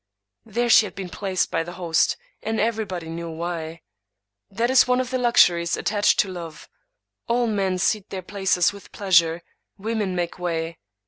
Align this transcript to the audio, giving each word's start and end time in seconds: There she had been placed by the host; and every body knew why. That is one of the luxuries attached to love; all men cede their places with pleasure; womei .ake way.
There 0.47 0.67
she 0.67 0.87
had 0.87 0.95
been 0.95 1.09
placed 1.09 1.51
by 1.51 1.61
the 1.61 1.73
host; 1.73 2.17
and 2.41 2.59
every 2.59 2.85
body 2.85 3.07
knew 3.07 3.29
why. 3.29 3.83
That 4.49 4.71
is 4.71 4.87
one 4.87 4.99
of 4.99 5.11
the 5.11 5.19
luxuries 5.19 5.77
attached 5.77 6.19
to 6.21 6.27
love; 6.27 6.67
all 7.27 7.45
men 7.45 7.77
cede 7.77 8.09
their 8.09 8.23
places 8.23 8.73
with 8.73 8.91
pleasure; 8.91 9.43
womei 9.79 10.19
.ake 10.19 10.39
way. 10.39 10.79